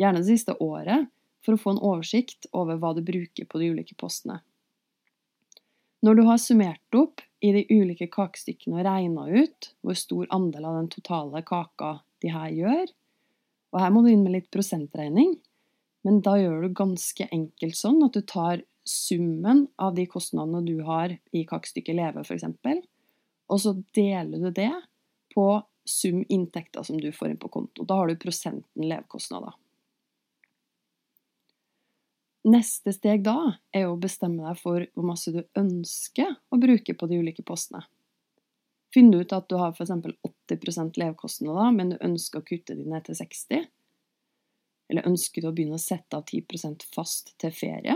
gjerne 0.00 0.20
det 0.22 0.28
siste 0.28 0.56
året, 0.60 1.08
for 1.42 1.54
å 1.54 1.60
få 1.60 1.74
en 1.74 1.82
oversikt 1.82 2.48
over 2.56 2.78
hva 2.80 2.92
du 2.96 3.02
bruker 3.04 3.48
på 3.48 3.60
de 3.60 3.70
ulike 3.74 3.96
postene. 3.98 4.40
Når 6.02 6.18
du 6.18 6.22
har 6.26 6.40
summert 6.42 6.98
opp 6.98 7.22
i 7.42 7.52
de 7.54 7.62
ulike 7.70 8.08
kakestykkene 8.10 8.80
og 8.80 8.86
regna 8.86 9.26
ut 9.30 9.70
hvor 9.82 9.98
stor 9.98 10.26
andel 10.34 10.66
av 10.66 10.80
den 10.80 10.90
totale 10.90 11.42
kaka 11.46 11.92
de 12.22 12.32
her 12.34 12.50
gjør, 12.54 12.92
og 13.72 13.80
her 13.80 13.92
må 13.94 14.02
du 14.02 14.10
inn 14.12 14.24
med 14.24 14.34
litt 14.36 14.50
prosentregning, 14.54 15.36
men 16.02 16.20
da 16.26 16.36
gjør 16.38 16.66
du 16.66 16.76
ganske 16.76 17.28
enkelt 17.30 17.78
sånn 17.78 18.02
at 18.06 18.18
du 18.18 18.22
tar 18.26 18.64
summen 18.88 19.68
av 19.78 19.94
de 19.94 20.08
kostnadene 20.10 20.64
du 20.66 20.82
har 20.86 21.14
i 21.30 21.44
kakestykket 21.46 21.98
Leve, 21.98 22.24
f.eks., 22.26 22.48
og 23.52 23.60
så 23.60 23.74
deler 23.94 24.42
du 24.42 24.50
det 24.54 24.72
på 25.34 25.46
sum 25.84 26.22
inntekter 26.28 26.82
som 26.86 26.98
du 27.00 27.10
får 27.14 27.32
inn 27.32 27.40
på 27.42 27.50
konto. 27.52 27.84
Da 27.86 27.98
har 27.98 28.08
du 28.08 28.18
prosenten 28.18 28.86
levekostnader. 28.86 29.54
Neste 32.42 32.90
steg 32.90 33.22
da 33.22 33.54
er 33.70 33.86
å 33.86 33.98
bestemme 34.00 34.42
deg 34.48 34.58
for 34.58 34.82
hvor 34.94 35.06
masse 35.06 35.30
du 35.30 35.44
ønsker 35.58 36.32
å 36.50 36.58
bruke 36.58 36.94
på 36.98 37.06
de 37.10 37.20
ulike 37.22 37.44
postene. 37.46 37.84
Finner 38.92 39.18
du 39.18 39.24
ut 39.24 39.34
at 39.36 39.46
du 39.48 39.56
har 39.60 39.72
f.eks. 39.72 39.92
80% 40.50 40.98
levekostnader, 41.00 41.70
men 41.72 41.94
du 41.94 42.00
ønsker 42.02 42.42
å 42.42 42.46
kutte 42.46 42.74
de 42.76 42.84
ned 42.84 43.06
til 43.06 43.16
60 43.16 43.68
Eller 44.92 45.06
ønsker 45.08 45.40
du 45.40 45.48
å 45.48 45.54
begynne 45.54 45.78
å 45.78 45.82
sette 45.82 46.18
av 46.18 46.26
10% 46.26 46.84
fast 46.92 47.32
til 47.40 47.54
ferie? 47.56 47.94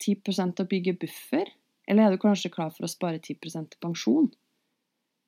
10 0.00 0.22
til 0.24 0.64
å 0.64 0.70
bygge 0.70 0.96
buffer? 1.02 1.50
Eller 1.84 2.06
er 2.06 2.14
du 2.14 2.22
kanskje 2.22 2.52
klar 2.54 2.70
for 2.72 2.86
å 2.86 2.90
spare 2.90 3.18
10 3.18 3.42
til 3.42 3.82
pensjon? 3.82 4.30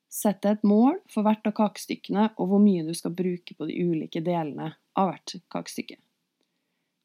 Sett 0.08 0.44
deg 0.46 0.60
et 0.60 0.66
mål 0.70 1.00
for 1.10 1.26
hvert 1.26 1.44
av 1.50 1.56
kakestykkene 1.58 2.30
og 2.38 2.48
hvor 2.48 2.62
mye 2.62 2.86
du 2.86 2.94
skal 2.94 3.12
bruke 3.18 3.56
på 3.58 3.66
de 3.66 3.82
ulike 3.82 4.22
delene 4.22 4.70
av 4.94 5.10
hvert 5.10 5.34
kakestykke. 5.50 5.98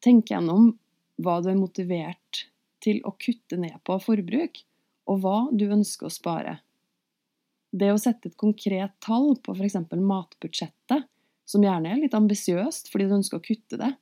Tenk 0.00 0.30
gjennom 0.30 0.70
hva 1.20 1.38
du 1.44 1.50
er 1.52 1.58
motivert 1.60 2.46
til 2.84 3.00
å 3.04 3.12
kutte 3.20 3.58
ned 3.60 3.76
på 3.84 3.96
av 3.96 4.04
forbruk, 4.06 4.62
og 5.10 5.22
hva 5.22 5.38
du 5.52 5.66
ønsker 5.68 6.08
å 6.08 6.12
spare. 6.12 6.58
Det 7.70 7.90
å 7.92 7.98
sette 8.00 8.30
et 8.30 8.38
konkret 8.40 8.96
tall 9.04 9.34
på 9.42 9.54
f.eks. 9.54 9.76
matbudsjettet, 9.94 11.06
som 11.50 11.66
gjerne 11.66 11.90
er 11.90 12.00
litt 12.02 12.14
ambisiøst 12.14 12.90
fordi 12.92 13.08
du 13.10 13.16
ønsker 13.18 13.40
å 13.40 13.44
kutte 13.44 13.78
det, 13.78 13.92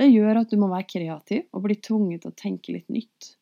det 0.00 0.10
gjør 0.10 0.42
at 0.42 0.50
du 0.50 0.58
må 0.58 0.68
være 0.72 0.88
kreativ 0.90 1.46
og 1.54 1.66
bli 1.68 1.78
tvunget 1.78 2.24
til 2.24 2.32
å 2.32 2.38
tenke 2.38 2.74
litt 2.74 2.90
nytt. 2.92 3.34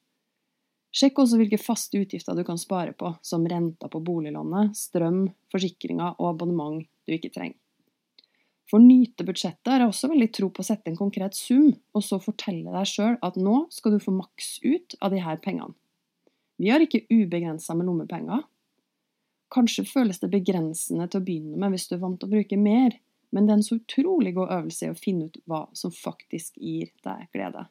Sjekk 0.93 1.23
også 1.23 1.39
hvilke 1.41 1.61
faste 1.61 2.03
utgifter 2.03 2.37
du 2.37 2.43
kan 2.45 2.61
spare 2.61 2.93
på, 2.93 3.15
som 3.25 3.47
renta 3.49 3.89
på 3.89 4.03
boliglånet, 4.05 4.77
strøm, 4.77 5.25
forsikringer 5.53 6.19
og 6.19 6.35
abonnement 6.35 6.83
du 6.83 7.15
ikke 7.17 7.33
trenger. 7.33 7.62
For 8.71 8.81
nyte 8.81 9.27
budsjettet 9.29 9.69
har 9.69 9.83
jeg 9.83 9.93
også 9.93 10.09
veldig 10.13 10.29
tro 10.33 10.49
på 10.55 10.63
å 10.63 10.67
sette 10.67 10.89
en 10.89 10.99
konkret 10.99 11.37
sum, 11.37 11.73
og 11.93 12.05
så 12.07 12.19
fortelle 12.23 12.73
deg 12.73 12.89
sjøl 12.89 13.19
at 13.27 13.37
nå 13.37 13.67
skal 13.75 13.97
du 13.97 14.03
få 14.03 14.15
maks 14.17 14.55
ut 14.65 14.97
av 15.03 15.13
de 15.13 15.21
her 15.25 15.41
pengene. 15.45 15.75
Vi 16.63 16.71
har 16.71 16.83
ikke 16.85 17.05
ubegrensa 17.11 17.75
med 17.75 17.89
lommepenger. 17.89 18.45
Kanskje 19.53 19.85
føles 19.89 20.23
det 20.23 20.31
begrensende 20.33 21.09
til 21.11 21.21
å 21.21 21.27
begynne 21.27 21.59
med 21.61 21.75
hvis 21.75 21.89
du 21.91 21.97
er 21.97 22.05
vant 22.05 22.21
til 22.23 22.31
å 22.31 22.33
bruke 22.37 22.59
mer, 22.61 22.97
men 23.33 23.49
det 23.49 23.53
er 23.53 23.61
en 23.61 23.67
så 23.67 23.79
utrolig 23.81 24.35
god 24.37 24.53
øvelse 24.59 24.87
i 24.87 24.93
å 24.93 24.99
finne 24.99 25.29
ut 25.29 25.39
hva 25.49 25.65
som 25.77 25.93
faktisk 25.93 26.57
gir 26.61 26.93
deg 27.05 27.27
glede. 27.35 27.67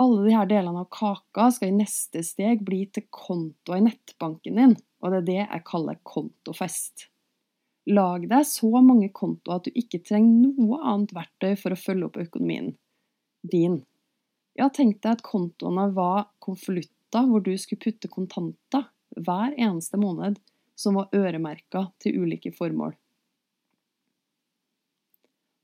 Alle 0.00 0.24
disse 0.24 0.46
delene 0.48 0.80
av 0.80 0.88
kaka 0.94 1.50
skal 1.52 1.68
i 1.68 1.76
neste 1.76 2.22
steg 2.24 2.64
bli 2.64 2.86
til 2.88 3.04
kontoer 3.12 3.82
i 3.82 3.86
nettbanken 3.90 4.56
din, 4.56 4.76
og 5.04 5.12
det 5.12 5.18
er 5.20 5.26
det 5.26 5.40
jeg 5.42 5.66
kaller 5.68 6.00
kontofest. 6.08 7.09
Lag 7.88 8.26
deg 8.28 8.46
så 8.46 8.70
mange 8.84 9.08
kontoer 9.14 9.60
at 9.60 9.66
du 9.68 9.76
ikke 9.78 10.02
trenger 10.04 10.52
noe 10.52 10.80
annet 10.84 11.14
verktøy 11.16 11.54
for 11.58 11.72
å 11.72 11.80
følge 11.80 12.10
opp 12.10 12.18
økonomien 12.20 12.74
din. 13.40 13.80
Ja, 14.58 14.68
tenk 14.68 15.00
deg 15.00 15.16
at 15.16 15.24
kontoene 15.24 15.88
var 15.96 16.28
konvolutter 16.44 17.26
hvor 17.26 17.42
du 17.44 17.54
skulle 17.58 17.80
putte 17.86 18.10
kontanter 18.12 18.90
hver 19.16 19.54
eneste 19.56 19.98
måned 20.00 20.38
som 20.78 20.98
var 21.00 21.08
øremerka 21.16 21.86
til 22.02 22.20
ulike 22.20 22.52
formål. 22.56 22.92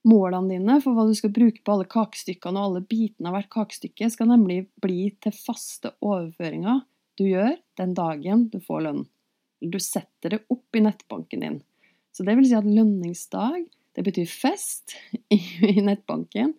Målene 0.07 0.55
dine 0.55 0.79
for 0.83 0.95
hva 0.95 1.07
du 1.09 1.15
skal 1.19 1.35
bruke 1.35 1.65
på 1.67 1.73
alle 1.75 1.89
kakestykkene 1.91 2.61
og 2.61 2.69
alle 2.69 2.83
bitene 2.87 3.31
av 3.31 3.41
hvert 3.41 3.51
kakestykke, 3.51 4.09
skal 4.13 4.31
nemlig 4.31 4.69
bli 4.83 5.09
til 5.21 5.35
faste 5.35 5.97
overføringer 5.99 6.85
du 7.17 7.25
gjør 7.25 7.57
den 7.81 7.95
dagen 7.97 8.45
du 8.53 8.61
får 8.61 8.85
lønn. 8.87 9.07
Du 9.61 9.79
setter 9.81 10.37
det 10.37 10.43
opp 10.53 10.77
i 10.77 10.83
nettbanken 10.85 11.43
din. 11.43 11.57
Så 12.17 12.25
det 12.25 12.33
vil 12.39 12.47
si 12.49 12.57
at 12.57 12.65
lønningsdag, 12.65 13.67
det 13.93 14.05
betyr 14.05 14.29
fest 14.31 14.95
i 15.37 15.75
nettbanken 15.85 16.55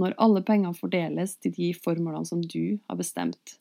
når 0.00 0.14
alle 0.24 0.40
pengene 0.48 0.72
fordeles 0.72 1.34
til 1.36 1.52
de 1.52 1.72
formålene 1.76 2.24
som 2.24 2.40
du 2.40 2.78
har 2.88 2.96
bestemt. 2.96 3.58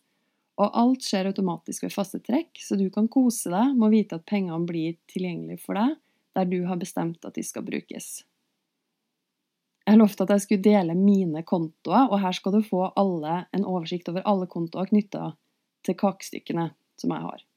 Og 0.62 0.72
alt 0.78 1.04
skjer 1.04 1.28
automatisk 1.28 1.84
ved 1.84 1.92
faste 1.92 2.22
trekk, 2.24 2.56
så 2.64 2.78
du 2.80 2.86
kan 2.94 3.10
kose 3.12 3.52
deg 3.52 3.76
med 3.76 3.88
å 3.90 3.92
vite 3.92 4.20
at 4.20 4.28
pengene 4.30 4.64
blir 4.68 4.96
tilgjengelige 5.12 5.64
for 5.66 5.80
deg 5.80 5.98
der 6.38 6.48
du 6.48 6.62
har 6.70 6.80
bestemt 6.80 7.28
at 7.28 7.36
de 7.36 7.44
skal 7.44 7.68
brukes. 7.68 8.22
Jeg 9.84 10.00
lovte 10.00 10.24
at 10.24 10.32
jeg 10.38 10.46
skulle 10.46 10.64
dele 10.64 10.96
mine 10.96 11.44
kontoer, 11.44 12.08
og 12.08 12.22
her 12.24 12.36
skal 12.38 12.56
du 12.56 12.62
få 12.64 12.86
alle, 12.96 13.42
en 13.52 13.68
oversikt 13.68 14.08
over 14.08 14.24
alle 14.30 14.48
kontoer 14.48 14.88
knytta 14.88 15.34
til 15.84 15.98
kakestykkene 16.00 16.70
som 17.02 17.12
jeg 17.12 17.26
har. 17.28 17.48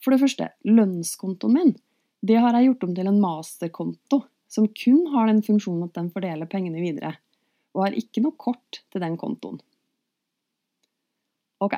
For 0.00 0.14
det 0.14 0.22
første, 0.22 0.48
lønnskontoen 0.64 1.58
min 1.58 1.74
det 2.22 2.38
har 2.38 2.54
jeg 2.54 2.68
gjort 2.68 2.84
om 2.86 2.94
til 2.94 3.10
en 3.10 3.20
masterkonto, 3.20 4.22
som 4.52 4.68
kun 4.68 5.06
har 5.14 5.26
den 5.26 5.42
funksjonen 5.42 5.88
at 5.88 5.96
den 5.96 6.10
fordeler 6.14 6.50
pengene 6.50 6.82
videre, 6.82 7.16
og 7.74 7.86
har 7.86 7.96
ikke 7.98 8.22
noe 8.22 8.36
kort 8.38 8.82
til 8.92 9.02
den 9.02 9.16
kontoen. 9.18 9.58
Ok, 11.62 11.74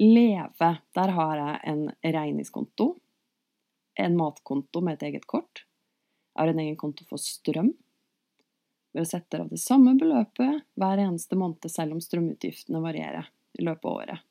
Leve, 0.00 0.70
der 0.96 1.14
har 1.16 1.34
jeg 1.38 1.60
en 1.72 1.82
regningskonto, 2.02 2.90
en 4.00 4.16
matkonto 4.16 4.80
med 4.84 4.98
et 4.98 5.08
eget 5.10 5.26
kort. 5.28 5.64
Jeg 6.34 6.42
har 6.42 6.52
en 6.52 6.62
egen 6.62 6.78
konto 6.80 7.04
for 7.08 7.20
strøm. 7.20 7.74
hvor 8.90 9.04
jeg 9.04 9.06
setter 9.06 9.44
av 9.44 9.50
det 9.52 9.60
samme 9.62 9.92
beløpet 9.94 10.64
hver 10.74 10.98
eneste 10.98 11.36
måned, 11.38 11.68
selv 11.70 11.94
om 11.94 12.00
strømutgiftene 12.00 12.80
varierer 12.82 13.28
i 13.58 13.64
løpet 13.64 13.84
av 13.84 13.92
året. 13.92 14.24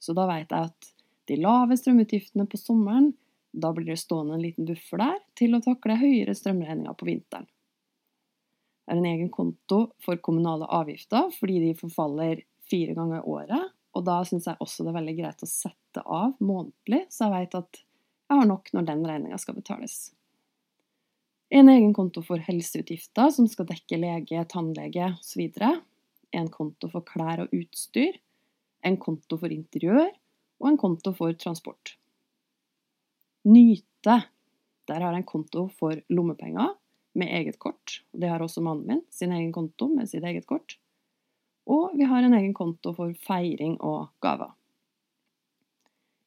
Så 0.00 0.14
da 0.16 0.24
vet 0.30 0.50
jeg 0.50 0.70
at 0.70 0.94
de 1.28 1.36
lave 1.36 1.76
strømutgiftene 1.76 2.46
på 2.48 2.56
sommeren 2.56 3.12
da 3.52 3.72
blir 3.72 3.86
det 3.92 4.00
stående 4.00 4.38
en 4.38 4.42
liten 4.42 4.68
buffer 4.68 5.02
der 5.02 5.18
til 5.38 5.56
å 5.56 5.62
takle 5.64 5.98
høyere 6.00 6.34
strømregninger 6.36 6.96
på 6.96 7.08
vinteren. 7.08 7.48
Det 8.82 8.96
er 8.96 8.98
en 8.98 9.10
egen 9.12 9.30
konto 9.32 9.82
for 10.02 10.18
kommunale 10.24 10.66
avgifter 10.72 11.28
fordi 11.36 11.60
de 11.62 11.76
forfaller 11.78 12.42
fire 12.68 12.96
ganger 12.96 13.20
i 13.20 13.28
året. 13.36 13.70
Og 13.92 14.04
da 14.08 14.22
syns 14.24 14.48
jeg 14.48 14.60
også 14.64 14.86
det 14.86 14.92
er 14.92 14.98
veldig 14.98 15.14
greit 15.20 15.44
å 15.44 15.48
sette 15.48 16.02
av 16.02 16.32
månedlig, 16.40 17.04
så 17.12 17.28
jeg 17.28 17.34
vet 17.36 17.56
at 17.60 17.80
jeg 18.32 18.40
har 18.40 18.48
nok 18.48 18.72
når 18.72 18.88
den 18.88 19.06
regninga 19.06 19.38
skal 19.40 19.58
betales. 19.58 19.96
En 21.52 21.68
egen 21.68 21.92
konto 21.92 22.22
for 22.24 22.40
helseutgifter 22.40 23.28
som 23.34 23.48
skal 23.50 23.68
dekke 23.68 23.98
lege, 24.00 24.44
tannlege 24.48 25.10
osv. 25.18 25.50
En 26.32 26.48
konto 26.48 26.88
for 26.88 27.04
klær 27.04 27.44
og 27.44 27.52
utstyr. 27.52 28.16
En 28.80 28.96
konto 28.96 29.36
for 29.36 29.52
interiør. 29.52 30.08
Og 30.64 30.70
en 30.70 30.80
konto 30.80 31.12
for 31.12 31.36
transport. 31.36 31.98
Nyte. 33.44 34.22
Der 34.86 35.00
har 35.00 35.12
jeg 35.12 35.22
en 35.22 35.28
konto 35.28 35.66
for 35.78 35.98
lommepenger 36.12 36.74
med 37.18 37.28
eget 37.28 37.58
kort. 37.58 38.00
Det 38.12 38.30
har 38.30 38.42
også 38.42 38.62
mannen 38.64 38.86
min, 38.86 39.04
sin 39.10 39.32
egen 39.32 39.52
konto 39.52 39.88
med 39.92 40.10
sitt 40.10 40.24
eget 40.24 40.46
kort. 40.46 40.78
Og 41.70 41.94
vi 41.98 42.06
har 42.08 42.22
en 42.22 42.34
egen 42.34 42.54
konto 42.54 42.94
for 42.96 43.14
feiring 43.26 43.76
og 43.80 44.10
gaver. 44.22 44.54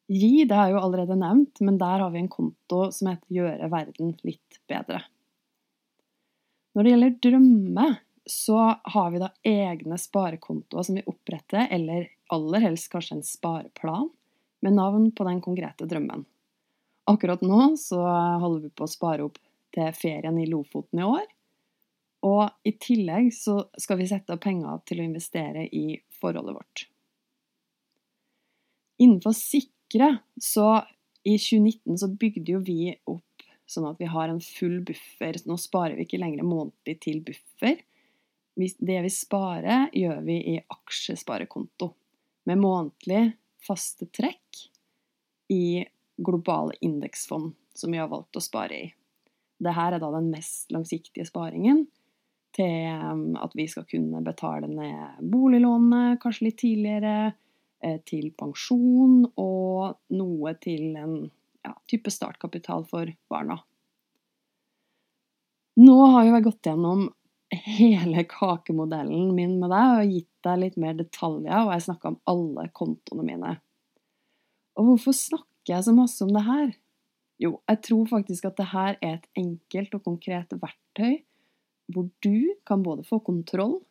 Gi, 0.06 0.46
det 0.46 0.54
har 0.54 0.70
jeg 0.70 0.76
jo 0.76 0.84
allerede 0.86 1.18
nevnt, 1.18 1.60
men 1.66 1.80
der 1.82 2.04
har 2.04 2.12
vi 2.14 2.22
en 2.22 2.32
konto 2.32 2.92
som 2.94 3.10
heter 3.10 3.40
Gjøre 3.40 3.70
verden 3.74 4.14
litt 4.28 4.60
bedre. 4.70 5.02
Når 6.76 6.84
det 6.84 6.92
gjelder 6.92 7.16
drømme, 7.26 7.88
så 8.30 8.60
har 8.94 9.12
vi 9.14 9.22
da 9.22 9.32
egne 9.48 9.98
sparekontoer 10.02 10.86
som 10.86 11.00
vi 11.00 11.06
oppretter, 11.10 11.66
eller 11.72 12.10
aller 12.34 12.64
helst 12.68 12.92
kanskje 12.94 13.20
en 13.20 13.26
spareplan, 13.26 14.12
med 14.66 14.78
navn 14.78 15.10
på 15.16 15.26
den 15.28 15.42
konkrete 15.46 15.88
drømmen. 15.90 16.26
Akkurat 17.10 17.42
nå 17.46 17.76
så 17.78 18.02
holder 18.42 18.66
vi 18.66 18.74
på 18.74 18.86
å 18.88 18.90
spare 18.90 19.26
opp 19.28 19.38
til 19.76 19.92
ferien 19.94 20.38
i 20.42 20.48
Lofoten 20.50 21.02
i 21.02 21.08
år. 21.08 21.26
Og 22.26 22.50
i 22.66 22.74
tillegg 22.82 23.30
så 23.36 23.60
skal 23.78 24.00
vi 24.00 24.10
sette 24.10 24.34
av 24.34 24.42
penger 24.42 24.82
til 24.90 25.02
å 25.02 25.06
investere 25.06 25.68
i 25.70 26.00
forholdet 26.18 26.58
vårt. 26.58 26.86
Innenfor 29.04 29.36
sikre 29.38 30.16
så 30.42 30.80
i 31.26 31.36
2019 31.38 32.00
så 32.02 32.10
bygde 32.10 32.56
jo 32.56 32.62
vi 32.66 32.96
opp 33.12 33.46
sånn 33.70 33.88
at 33.90 34.00
vi 34.02 34.10
har 34.10 34.30
en 34.30 34.42
full 34.42 34.80
buffer. 34.86 35.38
Nå 35.50 35.58
sparer 35.62 35.98
vi 35.98 36.06
ikke 36.06 36.22
lenger 36.22 36.48
månedlig 36.48 36.98
til 37.04 37.22
buffer. 37.26 37.82
Det 38.56 39.00
vi 39.04 39.12
sparer, 39.12 39.90
gjør 39.94 40.22
vi 40.26 40.38
i 40.54 40.56
aksjesparekonto. 40.62 41.90
Med 42.46 42.62
månedlig 42.62 43.36
faste 43.66 44.08
trekk 44.14 44.62
i 45.52 45.84
globale 46.18 46.76
indeksfond 46.82 47.54
som 47.76 47.92
vi 47.92 48.00
har 48.00 48.12
valgt 48.12 48.38
å 48.38 48.44
spare 48.44 48.78
i. 48.78 48.88
Dette 49.60 49.88
er 49.88 50.00
da 50.00 50.12
den 50.16 50.32
mest 50.32 50.72
langsiktige 50.72 51.28
sparingen 51.28 51.86
til 52.56 52.88
um, 53.04 53.36
at 53.40 53.56
vi 53.56 53.68
skal 53.68 53.88
kunne 53.90 54.22
betale 54.24 54.68
ned 54.72 55.20
boliglånet 55.32 56.22
kanskje 56.24 56.48
litt 56.48 56.60
tidligere, 56.62 57.34
eh, 57.84 58.00
til 58.08 58.30
pensjon 58.38 59.26
og 59.36 60.16
noe 60.16 60.56
til 60.64 60.96
en 61.00 61.18
ja, 61.66 61.74
type 61.90 62.12
startkapital 62.14 62.86
for 62.88 63.12
barna. 63.32 63.60
Nå 65.76 65.96
har 66.14 66.24
jo 66.24 66.36
jeg 66.38 66.46
gått 66.46 66.70
gjennom 66.70 67.10
hele 67.56 68.24
kakemodellen 68.30 69.34
min 69.36 69.58
med 69.60 69.72
deg 69.74 69.98
og 70.00 70.14
gitt 70.16 70.32
deg 70.48 70.62
litt 70.62 70.78
mer 70.82 70.96
detaljer, 70.98 71.66
og 71.66 71.74
jeg 71.74 71.86
snakka 71.90 72.14
om 72.14 72.22
alle 72.32 72.70
kontoene 72.76 73.28
mine. 73.28 73.52
Og 74.80 74.92
hvorfor 74.92 75.16
snakke 75.16 75.55
snakker 75.66 75.80
jeg 75.80 75.86
så 75.86 75.94
masse 75.96 76.24
om 76.24 76.32
det 76.34 76.46
her? 76.46 76.76
Jo, 77.42 77.62
jeg 77.68 77.82
tror 77.84 78.06
faktisk 78.08 78.46
at 78.46 78.58
det 78.58 78.70
her 78.70 78.98
er 79.02 79.16
et 79.18 79.28
enkelt 79.36 79.96
og 79.96 80.04
konkret 80.04 80.54
verktøy 80.54 81.24
hvor 81.94 82.10
du 82.22 82.56
kan 82.66 82.82
både 82.82 83.04
få 83.06 83.20
kontroll, 83.20 83.82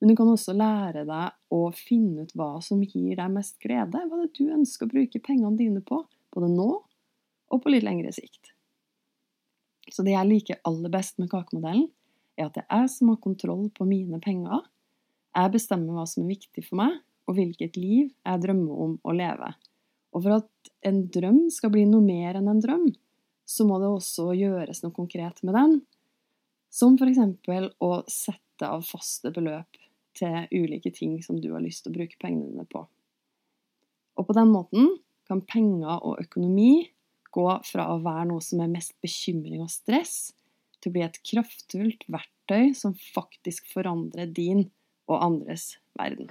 men 0.00 0.08
du 0.08 0.16
kan 0.16 0.28
også 0.28 0.54
lære 0.54 1.04
deg 1.04 1.32
å 1.52 1.70
finne 1.72 2.24
ut 2.24 2.32
hva 2.34 2.60
som 2.60 2.80
gir 2.82 3.16
deg 3.16 3.32
mest 3.32 3.58
glede. 3.60 4.00
Hva 4.00 4.16
det 4.20 4.30
er 4.30 4.36
du 4.36 4.54
ønsker 4.54 4.86
å 4.86 4.92
bruke 4.92 5.20
pengene 5.20 5.56
dine 5.56 5.82
på, 5.84 6.04
både 6.32 6.48
nå 6.48 6.70
og 7.52 7.60
på 7.60 7.72
litt 7.72 7.84
lengre 7.84 8.12
sikt. 8.12 8.52
Så 9.92 10.04
det 10.04 10.14
jeg 10.14 10.28
liker 10.28 10.62
aller 10.64 10.92
best 10.92 11.18
med 11.20 11.30
kakemodellen, 11.32 11.90
er 12.36 12.48
at 12.48 12.56
det 12.56 12.64
er 12.64 12.86
jeg 12.86 12.94
som 12.96 13.12
har 13.12 13.20
kontroll 13.20 13.68
på 13.76 13.84
mine 13.88 14.20
penger. 14.24 14.64
Jeg 15.36 15.52
bestemmer 15.52 15.98
hva 16.00 16.08
som 16.08 16.24
er 16.24 16.32
viktig 16.32 16.64
for 16.64 16.80
meg, 16.80 16.96
og 17.28 17.36
hvilket 17.36 17.76
liv 17.76 18.08
jeg 18.08 18.44
drømmer 18.44 18.84
om 18.88 18.98
å 19.04 19.16
leve. 19.16 19.52
Og 20.14 20.22
for 20.22 20.38
at 20.38 20.72
en 20.86 21.02
drøm 21.10 21.48
skal 21.52 21.72
bli 21.74 21.84
noe 21.90 22.04
mer 22.04 22.38
enn 22.38 22.50
en 22.50 22.62
drøm, 22.62 22.86
så 23.44 23.66
må 23.68 23.80
det 23.82 23.90
også 23.90 24.30
gjøres 24.38 24.82
noe 24.84 24.94
konkret 24.94 25.42
med 25.44 25.56
den. 25.58 25.78
Som 26.72 26.96
f.eks. 26.98 27.20
å 27.82 27.90
sette 28.10 28.68
av 28.70 28.86
faste 28.86 29.32
beløp 29.34 29.80
til 30.14 30.46
ulike 30.54 30.92
ting 30.94 31.18
som 31.22 31.40
du 31.42 31.50
har 31.52 31.62
lyst 31.62 31.84
til 31.84 31.92
å 31.92 31.98
bruke 31.98 32.20
pengene 32.22 32.52
dine 32.52 32.66
på. 32.70 32.84
Og 34.14 34.28
på 34.28 34.36
den 34.36 34.52
måten 34.54 34.92
kan 35.26 35.42
penger 35.42 35.98
og 35.98 36.22
økonomi 36.22 36.86
gå 37.34 37.48
fra 37.66 37.88
å 37.90 38.00
være 38.04 38.28
noe 38.30 38.44
som 38.44 38.62
er 38.62 38.70
mest 38.70 38.94
bekymring 39.02 39.64
og 39.64 39.72
stress, 39.72 40.32
til 40.78 40.92
å 40.92 40.94
bli 40.94 41.04
et 41.06 41.22
kraftfullt 41.26 42.04
verktøy 42.12 42.74
som 42.78 42.94
faktisk 43.14 43.72
forandrer 43.72 44.30
din 44.30 44.68
og 45.10 45.18
andres 45.24 45.72
verden. 45.98 46.30